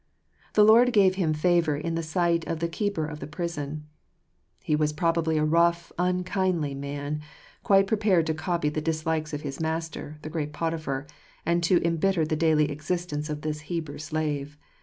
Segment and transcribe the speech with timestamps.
[0.55, 3.85] "The Lord gave him favour in the sight of the keeper of the prison."
[4.63, 7.21] He was probably a rough, unkindly man,
[7.61, 11.05] quite prepared to copy the dislikes of his master, the great Potiphar,
[11.45, 14.57] and to embitter the daily existence of this Hebrew slave.